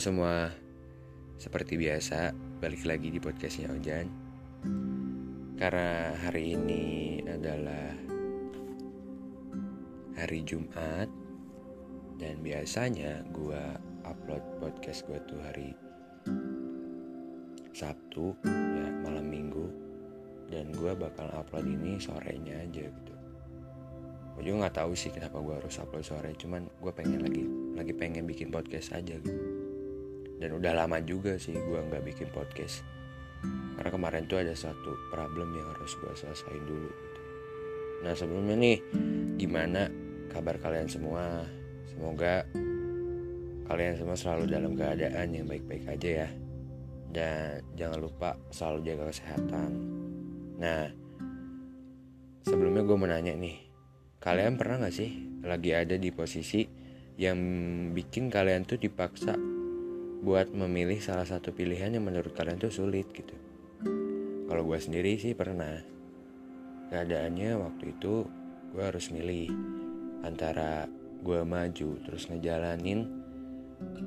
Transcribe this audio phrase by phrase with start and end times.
[0.00, 0.48] semua,
[1.36, 4.08] seperti biasa balik lagi di podcastnya Ojan.
[5.60, 7.92] Karena hari ini adalah
[10.16, 11.04] hari Jumat
[12.16, 13.60] Dan biasanya gue
[14.08, 15.76] upload podcast gue tuh hari
[17.76, 19.68] Sabtu ya malam minggu.
[20.48, 23.14] Dan gue bakal upload ini sorenya aja gitu.
[24.32, 27.44] Gue juga gak tahu sih kenapa gue harus upload sore Cuman gue pengen lagi
[27.76, 29.59] lagi pengen bikin podcast aja gitu
[30.40, 32.80] dan udah lama juga sih gue nggak bikin podcast.
[33.76, 37.20] Karena kemarin tuh ada satu problem yang harus gue selesaiin dulu gitu.
[38.00, 38.76] nah sebelumnya nih
[39.36, 39.92] gimana
[40.32, 41.44] kabar kalian semua?
[41.84, 42.48] Semoga
[43.68, 46.28] kalian semua selalu dalam keadaan yang baik-baik aja ya.
[47.10, 49.70] Dan jangan lupa selalu jaga kesehatan.
[50.56, 50.88] Nah
[52.48, 53.56] sebelumnya gue mau nanya nih
[54.20, 56.64] kalian pernah gak sih lagi ada di posisi
[57.20, 57.36] yang
[57.92, 59.49] bikin kalian tuh dipaksa
[60.20, 63.32] buat memilih salah satu pilihan yang menurut kalian tuh sulit gitu.
[64.50, 65.80] Kalau gue sendiri sih pernah.
[66.90, 68.26] Keadaannya waktu itu
[68.74, 69.48] gue harus milih
[70.26, 70.90] antara
[71.22, 73.06] gue maju terus ngejalanin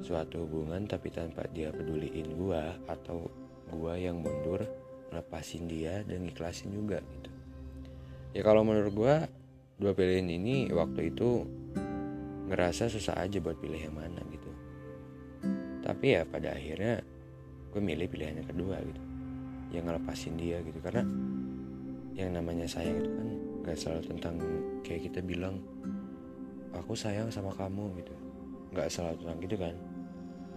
[0.00, 3.26] suatu hubungan tapi tanpa dia peduliin gue atau
[3.68, 4.62] gue yang mundur
[5.10, 7.30] lepasin dia dan ikhlasin juga gitu.
[8.38, 9.16] Ya kalau menurut gue
[9.76, 11.42] dua pilihan ini waktu itu
[12.48, 14.37] ngerasa susah aja buat pilih yang mana gitu
[15.88, 17.00] tapi ya pada akhirnya
[17.72, 19.00] gue milih pilihan yang kedua gitu.
[19.72, 20.76] Yang ngelepasin dia gitu.
[20.84, 21.00] Karena
[22.12, 23.28] yang namanya sayang itu kan
[23.64, 24.34] gak selalu tentang
[24.84, 25.64] kayak kita bilang
[26.76, 28.12] aku sayang sama kamu gitu.
[28.76, 29.74] Gak selalu tentang gitu kan.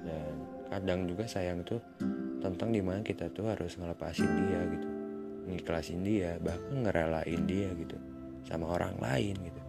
[0.04, 0.36] Dan
[0.68, 1.80] kadang juga sayang itu
[2.44, 4.88] tentang di mana kita tuh harus ngelepasin dia gitu.
[5.48, 7.96] Ngiklasin dia bahkan ngerelain dia gitu
[8.44, 9.62] sama orang lain gitu.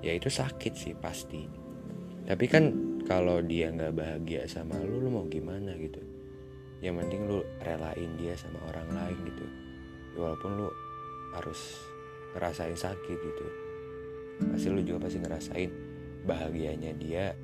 [0.00, 1.44] Ya itu sakit sih pasti.
[2.24, 6.00] Tapi kan kalau dia nggak bahagia sama lu lu mau gimana gitu?
[6.80, 9.46] Yang penting lu relain dia sama orang lain gitu.
[10.20, 10.68] Walaupun lu
[11.36, 11.80] harus
[12.36, 13.46] ngerasain sakit gitu.
[14.50, 15.70] Pasti lu juga pasti ngerasain
[16.24, 17.36] bahagianya dia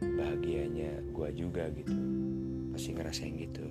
[0.00, 1.94] bahagianya gua juga gitu.
[2.72, 3.64] Pasti ngerasain gitu.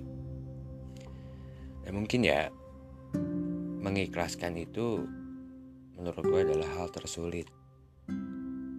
[1.84, 2.48] Ya mungkin ya
[3.84, 5.04] mengikhlaskan itu
[5.94, 7.44] menurut gue adalah hal tersulit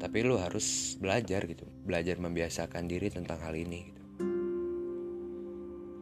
[0.05, 1.65] tapi lu harus belajar gitu.
[1.81, 4.03] Belajar membiasakan diri tentang hal ini gitu.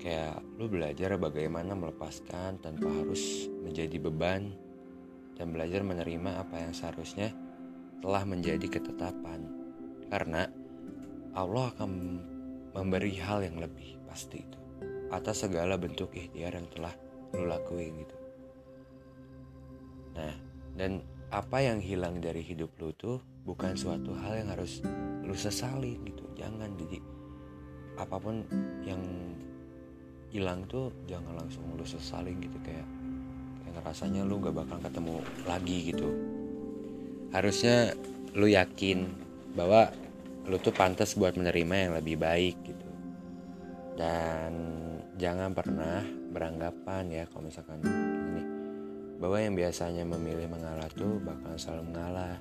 [0.03, 4.51] Kayak lu belajar bagaimana melepaskan tanpa harus menjadi beban
[5.39, 7.31] dan belajar menerima apa yang seharusnya
[8.03, 9.47] telah menjadi ketetapan.
[10.11, 10.51] Karena
[11.31, 11.91] Allah akan
[12.75, 14.59] memberi hal yang lebih pasti itu.
[15.15, 16.91] Atas segala bentuk ikhtiar yang telah
[17.31, 18.17] lu lakuin gitu.
[20.19, 20.35] Nah
[20.75, 20.99] dan
[21.33, 24.85] apa yang hilang dari hidup lu tuh bukan suatu hal yang harus
[25.25, 26.21] lu sesali gitu.
[26.37, 27.01] Jangan jadi
[27.97, 28.45] apa pun
[28.85, 29.01] yang
[30.29, 32.85] hilang tuh jangan langsung lu sesali gitu kayak
[33.65, 35.15] kayak ngerasanya lu gak bakal ketemu
[35.49, 36.09] lagi gitu.
[37.33, 37.97] Harusnya
[38.37, 39.09] lu yakin
[39.57, 39.89] bahwa
[40.45, 42.89] lu tuh pantas buat menerima yang lebih baik gitu.
[43.97, 44.53] Dan
[45.17, 47.81] jangan pernah beranggapan ya kalau misalkan
[49.23, 52.35] bahwa yang biasanya memilih mengalah tuh bakalan selalu mengalah.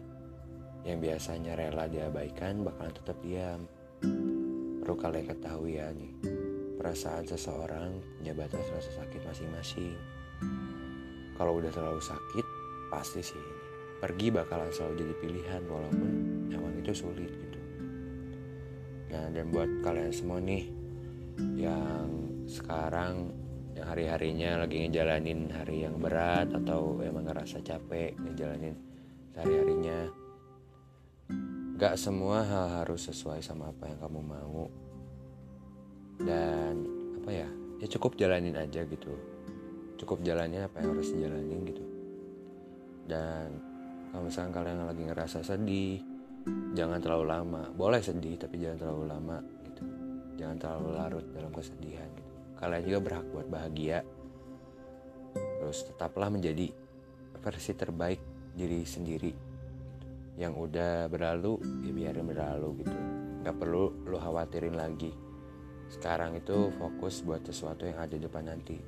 [0.83, 3.71] Yang biasanya rela diabaikan bakalan tetap diam.
[4.83, 6.11] Perlu kalian ketahui ya nih,
[6.75, 9.95] perasaan seseorang punya batas rasa sakit masing-masing.
[11.39, 12.47] Kalau udah terlalu sakit,
[12.91, 13.47] pasti sih.
[14.03, 16.11] Pergi bakalan selalu jadi pilihan walaupun
[16.51, 17.61] emang itu sulit gitu.
[19.15, 20.67] Nah dan buat kalian semua nih
[21.55, 22.11] yang
[22.51, 23.31] sekarang
[23.83, 28.79] yang hari-harinya lagi ngejalanin hari yang berat atau emang ngerasa capek ngejalanin
[29.35, 30.07] sehari-harinya.
[31.83, 34.71] Gak semua hal harus sesuai sama apa yang kamu mau.
[36.23, 36.75] Dan
[37.19, 37.49] apa ya
[37.83, 39.19] ya cukup jalanin aja gitu.
[39.99, 41.83] Cukup jalanin apa yang harus dijalanin gitu.
[43.11, 43.51] Dan
[44.15, 45.99] kalau misalnya kalian lagi ngerasa sedih
[46.79, 47.67] jangan terlalu lama.
[47.75, 49.83] Boleh sedih tapi jangan terlalu lama gitu.
[50.39, 52.32] Jangan terlalu larut dalam kesedihan gitu
[52.63, 54.07] kalian juga berhak buat bahagia.
[55.35, 56.71] Terus tetaplah menjadi
[57.43, 58.23] versi terbaik
[58.55, 59.35] diri sendiri.
[60.39, 62.99] Yang udah berlalu ya biarin berlalu gitu.
[63.43, 65.11] Nggak perlu lo khawatirin lagi.
[65.91, 68.79] Sekarang itu fokus buat sesuatu yang ada di depan nanti.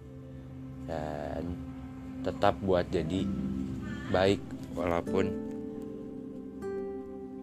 [0.87, 1.43] Dan
[2.23, 3.27] tetap buat jadi
[4.15, 4.41] baik
[4.79, 5.27] walaupun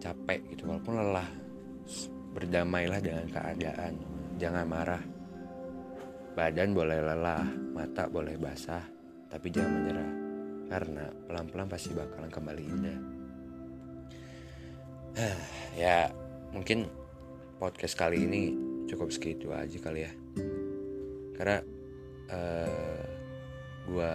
[0.00, 0.64] capek gitu.
[0.64, 1.28] Walaupun lelah
[2.32, 4.00] berdamailah dengan keadaan.
[4.40, 5.21] Jangan marah
[6.32, 7.44] Badan boleh lelah,
[7.76, 8.82] mata boleh basah,
[9.28, 10.10] tapi jangan menyerah.
[10.72, 12.98] Karena pelan-pelan pasti bakalan kembali indah.
[15.84, 16.08] ya,
[16.52, 16.88] mungkin
[17.62, 18.42] podcast kali ini
[18.90, 20.12] cukup segitu aja kali ya
[21.38, 21.64] karena
[22.28, 23.02] uh,
[23.88, 24.14] gue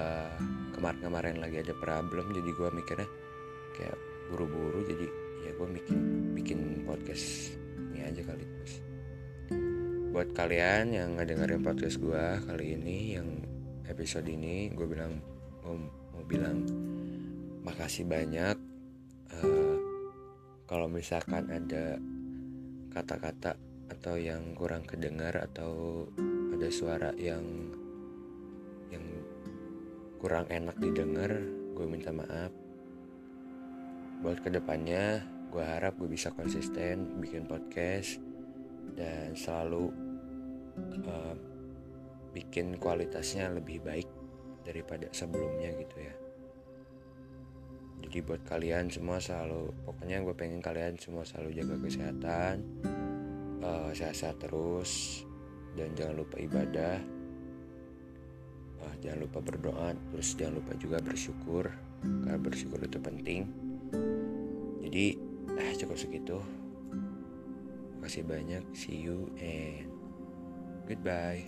[0.77, 3.09] kemarin-kemarin lagi ada problem jadi gue mikirnya
[3.73, 3.97] kayak
[4.29, 5.07] buru-buru jadi
[5.47, 5.99] ya gue bikin
[6.37, 7.57] bikin podcast
[7.95, 8.73] ini aja kali terus
[10.17, 13.37] buat kalian yang ngedengerin podcast gue kali ini yang
[13.85, 15.21] episode ini gue bilang
[15.61, 16.65] mau, mau bilang
[17.61, 18.57] makasih banyak.
[19.29, 19.77] Uh,
[20.65, 22.01] kalau misalkan ada
[22.89, 23.61] kata-kata
[23.93, 26.09] atau yang kurang kedengar atau
[26.49, 27.69] ada suara yang
[28.89, 29.05] yang
[30.17, 31.29] kurang enak didengar
[31.77, 32.49] gue minta maaf.
[34.25, 35.21] Buat ke depannya
[35.53, 38.17] gue harap gue bisa konsisten bikin podcast
[38.97, 40.06] dan selalu
[41.05, 41.35] uh,
[42.31, 44.07] bikin kualitasnya lebih baik
[44.61, 46.15] daripada sebelumnya gitu ya.
[48.07, 52.55] Jadi buat kalian semua selalu pokoknya gue pengen kalian semua selalu jaga kesehatan
[53.65, 55.23] uh, sehat-sehat terus
[55.73, 57.01] dan jangan lupa ibadah
[58.85, 61.65] uh, jangan lupa berdoa terus jangan lupa juga bersyukur
[62.01, 63.41] karena bersyukur itu penting.
[64.85, 65.05] Jadi
[65.57, 66.37] eh cukup segitu.
[67.97, 68.63] Makasih banyak.
[68.77, 69.96] See you and
[70.87, 71.43] goodbye